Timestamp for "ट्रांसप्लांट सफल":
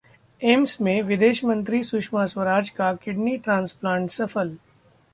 3.37-4.55